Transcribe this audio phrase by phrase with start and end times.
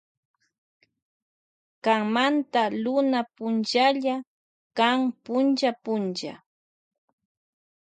[1.83, 4.15] Kanmanta Luna punchalla
[4.77, 6.33] kan punlla punlla.